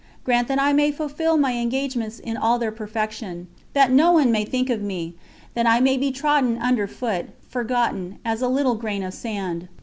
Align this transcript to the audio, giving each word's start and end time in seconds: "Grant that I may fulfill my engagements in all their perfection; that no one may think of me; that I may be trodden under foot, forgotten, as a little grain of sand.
"Grant 0.23 0.47
that 0.47 0.59
I 0.59 0.73
may 0.73 0.91
fulfill 0.91 1.37
my 1.37 1.53
engagements 1.53 2.17
in 2.17 2.35
all 2.35 2.57
their 2.57 2.71
perfection; 2.71 3.45
that 3.73 3.91
no 3.91 4.11
one 4.11 4.31
may 4.31 4.43
think 4.45 4.71
of 4.71 4.81
me; 4.81 5.13
that 5.53 5.67
I 5.67 5.79
may 5.79 5.95
be 5.95 6.09
trodden 6.11 6.57
under 6.57 6.87
foot, 6.87 7.27
forgotten, 7.47 8.17
as 8.25 8.41
a 8.41 8.47
little 8.47 8.73
grain 8.73 9.03
of 9.03 9.13
sand. 9.13 9.67